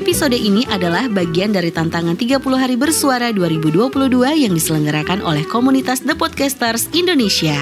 episode 0.00 0.32
ini 0.32 0.64
adalah 0.72 1.12
bagian 1.12 1.52
dari 1.52 1.68
tantangan 1.68 2.16
30 2.16 2.40
hari 2.56 2.72
bersuara 2.80 3.28
2022 3.36 4.08
yang 4.32 4.56
diselenggarakan 4.56 5.20
oleh 5.20 5.44
komunitas 5.44 6.00
The 6.00 6.16
Podcasters 6.16 6.88
Indonesia. 6.96 7.52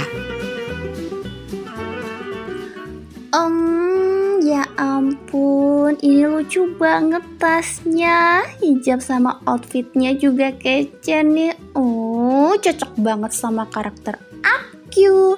Um, 3.35 4.39
ya 4.47 4.63
ampun, 4.79 5.99
ini 5.99 6.31
lucu 6.31 6.63
banget 6.79 7.27
tasnya. 7.43 8.47
Hijab 8.63 9.03
sama 9.03 9.43
outfitnya 9.43 10.15
juga 10.15 10.55
kece 10.55 11.27
nih. 11.27 11.59
Oh, 11.75 12.55
cocok 12.55 13.03
banget 13.03 13.35
sama 13.35 13.67
karakter 13.67 14.15
aku. 14.47 15.35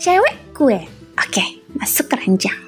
Cewek 0.00 0.56
gue. 0.56 0.80
Oke, 1.20 1.44
masuk 1.76 2.08
keranjang. 2.08 2.67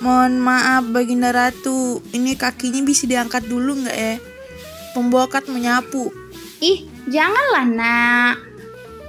Mohon 0.00 0.40
maaf 0.40 0.84
Baginda 0.88 1.28
Ratu, 1.28 2.00
ini 2.16 2.32
kakinya 2.32 2.80
bisa 2.80 3.04
diangkat 3.04 3.44
dulu 3.44 3.84
nggak 3.84 3.96
ya? 3.96 4.16
Pembokat 4.96 5.46
menyapu. 5.52 6.08
Ih, 6.64 6.88
janganlah 7.08 7.66
nak. 7.68 8.36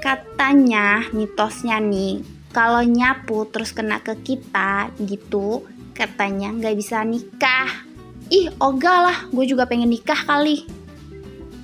Katanya 0.04 1.08
mitosnya 1.16 1.80
nih, 1.80 2.20
kalau 2.52 2.84
nyapu 2.84 3.48
terus 3.48 3.72
kena 3.72 4.04
ke 4.04 4.20
kita 4.20 4.91
gitu, 5.00 5.64
katanya 5.95 6.52
nggak 6.52 6.76
bisa 6.76 7.08
nikah. 7.08 7.88
Ih, 8.28 8.52
ogah 8.59 9.00
lah, 9.08 9.17
gue 9.31 9.45
juga 9.48 9.67
pengen 9.67 9.92
nikah 9.92 10.28
kali. 10.28 10.67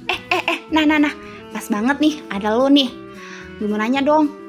Eh, 0.08 0.20
eh, 0.32 0.44
eh, 0.56 0.60
nah, 0.72 0.88
nah, 0.88 1.04
nah, 1.04 1.14
pas 1.52 1.68
banget 1.68 1.98
nih, 2.00 2.16
ada 2.32 2.56
lo 2.56 2.72
nih. 2.72 2.88
Gue 3.60 3.68
mau 3.68 3.80
nanya 3.80 4.00
dong, 4.00 4.48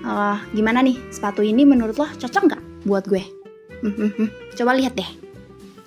Eh, 0.00 0.36
gimana 0.56 0.80
nih 0.80 0.96
sepatu 1.12 1.44
ini 1.44 1.68
menurut 1.68 2.00
lo 2.00 2.08
cocok 2.08 2.42
nggak 2.48 2.62
buat 2.88 3.04
gue? 3.04 3.39
Hmm, 3.80 3.94
hmm, 3.96 4.10
hmm. 4.16 4.28
Coba 4.56 4.76
lihat 4.76 4.96
deh. 4.96 5.10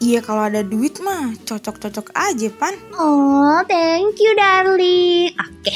Iya 0.03 0.19
kalau 0.19 0.43
ada 0.43 0.67
duit 0.67 0.99
mah 0.99 1.31
cocok-cocok 1.47 2.11
aja 2.11 2.51
pan. 2.51 2.75
Oh, 2.99 3.63
thank 3.71 4.19
you 4.19 4.35
darling. 4.35 5.31
Oke, 5.39 5.71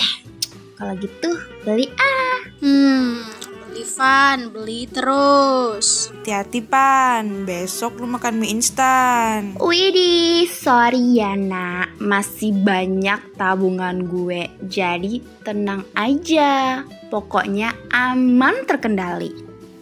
kalau 0.75 0.99
gitu 0.99 1.31
beli 1.63 1.87
ah. 1.95 2.35
Hmm, 2.59 3.23
beli 3.71 3.87
Van, 3.95 4.51
beli 4.51 4.83
terus. 4.91 6.11
Hati-hati 6.11 6.59
pan, 6.59 7.47
besok 7.47 8.03
lu 8.03 8.07
makan 8.11 8.43
mie 8.43 8.51
instan. 8.51 9.55
Widih, 9.63 10.49
sorry 10.51 11.23
ya 11.23 11.39
nak, 11.39 11.95
masih 12.01 12.51
banyak 12.51 13.31
tabungan 13.39 14.11
gue. 14.11 14.51
Jadi 14.67 15.23
tenang 15.47 15.87
aja, 15.95 16.83
pokoknya 17.07 17.71
aman 17.95 18.67
terkendali. 18.67 19.31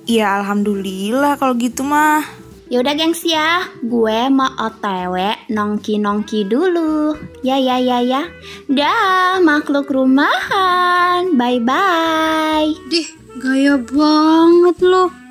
Iya 0.05 0.37
alhamdulillah 0.37 1.33
kalau 1.41 1.57
gitu 1.57 1.81
mah. 1.81 2.21
Yaudah 2.69 2.93
gengs 2.93 3.25
ya, 3.25 3.65
gue 3.81 4.29
mau 4.29 4.49
otw 4.57 5.17
nongki-nongki 5.49 6.45
dulu. 6.45 7.17
Ya 7.41 7.57
ya 7.57 7.81
ya 7.81 8.05
ya. 8.05 8.29
Dah 8.69 9.41
makhluk 9.41 9.89
rumahan. 9.89 11.33
Bye-bye. 11.33 12.89
Dih, 12.89 13.09
gaya 13.41 13.81
banget 13.81 14.77
loh. 14.81 15.24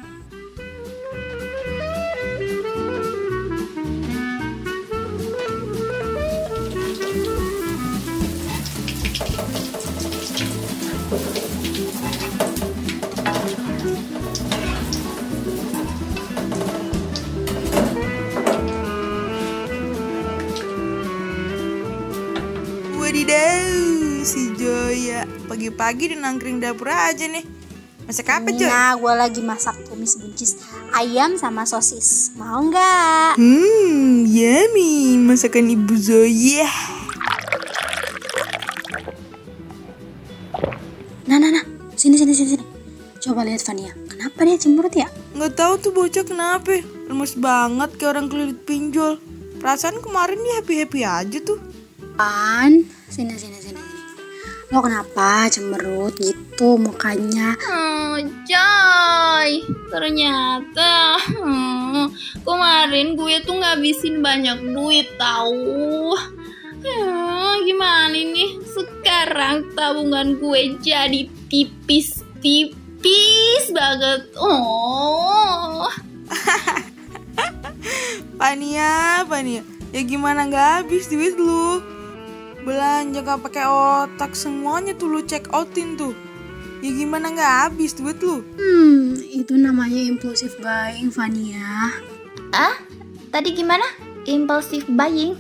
Si 24.95 25.11
Joya 25.11 25.27
pagi-pagi 25.51 26.15
di 26.15 26.17
nangkring 26.17 26.63
dapur 26.63 26.87
aja 26.87 27.27
nih. 27.27 27.43
Masak 28.07 28.31
apa 28.31 28.55
Joy? 28.55 28.71
Nah, 28.71 28.95
gue 28.95 29.13
lagi 29.17 29.41
masak 29.43 29.75
tumis 29.91 30.15
buncis 30.15 30.55
ayam 30.95 31.35
sama 31.35 31.67
sosis. 31.67 32.31
Mau 32.39 32.63
nggak? 32.63 33.35
Hmm, 33.35 34.23
yummy 34.23 35.19
masakan 35.19 35.75
Ibu 35.75 35.95
Zoya. 35.99 36.71
Nah, 41.27 41.43
nah, 41.43 41.51
nah. 41.51 41.65
Sini, 41.99 42.15
sini, 42.15 42.31
sini, 42.37 42.55
sini. 42.55 42.65
Coba 43.19 43.43
lihat 43.43 43.67
Vania. 43.67 43.91
Kenapa 44.07 44.47
dia 44.47 44.61
cemberut 44.63 44.95
ya? 44.95 45.11
Nggak 45.35 45.59
tahu 45.59 45.73
tuh 45.81 45.91
bocah 45.91 46.23
kenapa, 46.23 46.85
lemes 47.11 47.35
banget 47.35 47.91
kayak 47.99 48.11
orang 48.15 48.27
kelilit 48.31 48.63
pinjol. 48.63 49.19
Perasaan 49.59 49.99
kemarin 49.99 50.39
dia 50.39 50.63
happy 50.63 50.75
happy 50.87 51.01
aja 51.03 51.39
tuh. 51.43 51.59
Pan, 52.15 52.85
sini, 53.11 53.35
sini, 53.35 53.59
sini. 53.59 53.84
Lo 54.75 54.83
kenapa 54.83 55.47
cemberut 55.55 56.19
gitu 56.19 56.75
mukanya? 56.75 57.55
Oh, 57.63 58.19
Joy, 58.43 59.63
ternyata 59.87 61.15
hmm, 61.31 62.11
kemarin 62.43 63.15
gue 63.15 63.39
tuh 63.47 63.55
ngabisin 63.55 64.19
banyak 64.19 64.75
duit 64.75 65.07
tahu. 65.15 66.19
Ya, 66.83 67.07
gimana 67.63 68.19
nih? 68.19 68.59
Sekarang 68.67 69.71
tabungan 69.79 70.43
gue 70.43 70.75
jadi 70.83 71.31
tipis-tipis 71.47 73.71
banget. 73.71 74.27
Oh. 74.43 75.87
Pania, 78.43 79.23
Pania. 79.31 79.63
Ya 79.95 80.03
gimana 80.03 80.51
nggak 80.51 80.83
habis 80.83 81.07
duit 81.07 81.39
lu? 81.39 81.94
Belanja 82.65 83.21
gak 83.21 83.45
pakai 83.45 83.65
otak 83.69 84.33
semuanya 84.33 84.97
tuh 84.97 85.13
lu 85.13 85.21
check 85.21 85.53
outin 85.53 86.01
tuh. 86.01 86.17
Ya 86.85 86.93
gimana 86.93 87.33
nggak 87.33 87.53
habis 87.69 87.97
duit 87.97 88.21
lu? 88.21 88.45
Hmm, 88.61 89.17
itu 89.17 89.57
namanya 89.57 90.01
impulsif 90.05 90.53
buying, 90.61 91.09
Vania. 91.09 91.97
Ah, 92.53 92.77
tadi 93.33 93.57
gimana? 93.57 93.85
Impulsive 94.29 94.85
buying? 94.93 95.33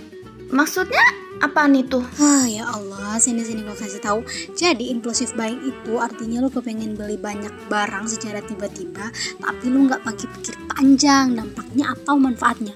Maksudnya 0.48 1.04
apa 1.44 1.68
nih 1.68 1.84
tuh? 1.84 2.00
Ah 2.16 2.48
ya 2.48 2.64
Allah, 2.64 3.20
sini-sini 3.20 3.60
gue 3.60 3.76
kasih 3.76 4.00
tahu. 4.00 4.24
Jadi 4.56 4.88
impulsif 4.88 5.36
buying 5.36 5.60
itu 5.68 6.00
artinya 6.00 6.40
lu 6.40 6.48
kepengen 6.48 6.96
beli 6.96 7.20
banyak 7.20 7.52
barang 7.68 8.08
secara 8.08 8.40
tiba-tiba, 8.40 9.12
tapi 9.36 9.68
lu 9.68 9.84
nggak 9.84 10.00
pakai 10.00 10.24
pikir 10.40 10.56
panjang 10.72 11.36
dampaknya 11.36 11.92
atau 11.92 12.16
manfaatnya. 12.16 12.72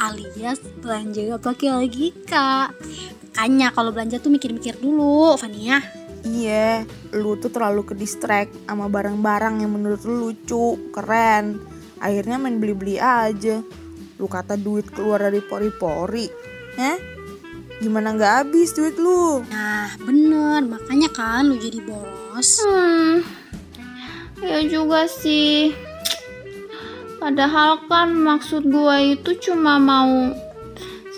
Alias 0.00 0.60
belanja 0.80 1.36
gak 1.36 1.44
pakai 1.44 1.68
logika. 1.76 2.72
Makanya 3.30 3.70
kalau 3.70 3.94
belanja 3.94 4.18
tuh 4.18 4.34
mikir-mikir 4.34 4.82
dulu, 4.82 5.38
Fania. 5.38 5.78
Iya, 6.26 6.82
lu 7.14 7.38
tuh 7.38 7.48
terlalu 7.48 7.86
ke 7.86 7.94
distract 7.94 8.52
sama 8.66 8.90
barang-barang 8.90 9.62
yang 9.62 9.70
menurut 9.70 10.02
lu 10.02 10.28
lucu, 10.28 10.90
keren. 10.90 11.62
Akhirnya 12.02 12.42
main 12.42 12.58
beli-beli 12.58 12.98
aja. 12.98 13.62
Lu 14.18 14.26
kata 14.26 14.58
duit 14.58 14.90
keluar 14.90 15.30
dari 15.30 15.38
pori-pori. 15.40 16.26
Hah? 16.76 16.98
Gimana 17.80 18.12
nggak 18.18 18.34
habis 18.44 18.74
duit 18.76 18.98
lu? 18.98 19.46
Nah, 19.48 19.94
bener. 20.02 20.66
Makanya 20.66 21.08
kan 21.14 21.48
lu 21.48 21.56
jadi 21.56 21.80
boros. 21.80 22.60
Hmm, 22.66 23.24
ya 24.42 24.60
juga 24.66 25.08
sih. 25.08 25.72
Padahal 27.16 27.84
kan 27.88 28.12
maksud 28.12 28.68
gue 28.68 29.16
itu 29.16 29.30
cuma 29.48 29.80
mau 29.80 30.32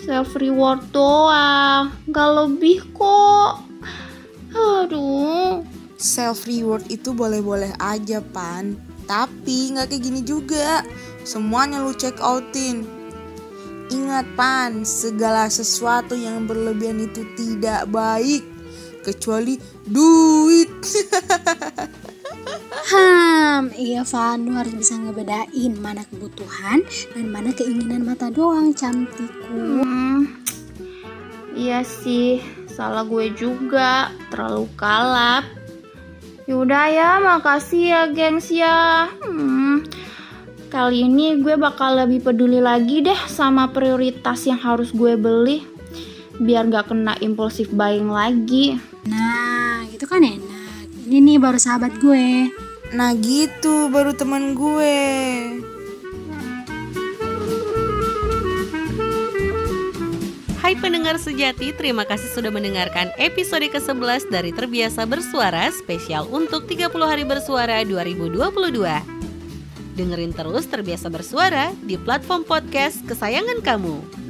self 0.03 0.35
reward 0.35 0.83
doang, 0.91 1.95
gak 2.11 2.29
lebih 2.35 2.83
kok. 2.91 3.63
Aduh, 4.53 5.63
Self 5.97 6.45
reward 6.45 6.83
itu 6.91 7.15
boleh-boleh 7.15 7.71
aja 7.79 8.19
pan. 8.19 8.75
Tapi 9.07 9.71
nggak 9.71 9.87
kayak 9.87 10.03
gini 10.03 10.21
juga. 10.21 10.83
Semuanya 11.23 11.79
lu 11.79 11.95
check 11.95 12.19
outin. 12.19 12.83
Ingat 13.87 14.27
pan, 14.35 14.83
segala 14.83 15.47
sesuatu 15.47 16.11
yang 16.19 16.43
berlebihan 16.43 16.99
itu 17.07 17.23
tidak 17.39 17.87
baik. 17.87 18.43
Kecuali 18.99 19.55
duit. 19.87 20.71
Hmm, 22.83 23.71
iya 23.79 24.03
Van, 24.03 24.43
lu 24.43 24.59
harus 24.59 24.75
bisa 24.75 24.99
ngebedain 24.99 25.73
mana 25.79 26.03
kebutuhan 26.03 26.83
dan 27.15 27.25
mana 27.31 27.55
keinginan 27.55 28.03
mata 28.03 28.27
doang, 28.27 28.75
cantikku. 28.75 29.87
hmm, 29.87 29.92
iya 31.63 31.79
sih, 31.87 32.43
salah 32.67 33.07
gue 33.07 33.31
juga, 33.31 34.11
terlalu 34.27 34.67
kalap. 34.75 35.47
Yaudah 36.43 36.91
ya, 36.91 37.11
makasih 37.23 37.83
ya 37.87 38.01
gengs 38.11 38.51
ya. 38.51 39.07
Hmm, 39.23 39.87
kali 40.67 41.07
ini 41.07 41.39
gue 41.39 41.55
bakal 41.55 41.95
lebih 41.95 42.19
peduli 42.19 42.59
lagi 42.59 42.99
deh 42.99 43.15
sama 43.31 43.71
prioritas 43.71 44.43
yang 44.43 44.59
harus 44.59 44.91
gue 44.91 45.15
beli. 45.15 45.71
biar 46.33 46.65
gak 46.65 46.89
kena 46.89 47.13
impulsif 47.21 47.69
buying 47.69 48.09
lagi. 48.09 48.81
Nah, 49.05 49.85
gitu 49.93 50.09
kan 50.09 50.25
enak. 50.25 50.89
Ini 51.05 51.21
nih 51.21 51.37
baru 51.37 51.61
sahabat 51.61 52.01
gue. 52.01 52.49
Nah 52.97 53.13
gitu 53.13 53.93
baru 53.93 54.17
teman 54.17 54.57
gue. 54.57 54.97
Hai 60.73 60.81
pendengar 60.81 61.21
sejati, 61.21 61.69
terima 61.69 62.01
kasih 62.01 62.33
sudah 62.33 62.49
mendengarkan 62.49 63.13
episode 63.21 63.61
ke-11 63.61 64.33
dari 64.33 64.49
Terbiasa 64.49 65.05
Bersuara 65.05 65.69
spesial 65.69 66.25
untuk 66.33 66.65
30 66.65 66.89
hari 67.05 67.21
bersuara 67.21 67.85
2022. 67.85 68.81
Dengerin 69.93 70.33
terus 70.33 70.65
Terbiasa 70.65 71.13
Bersuara 71.13 71.77
di 71.85 71.93
platform 71.93 72.41
podcast 72.41 73.05
kesayangan 73.05 73.61
kamu. 73.61 74.22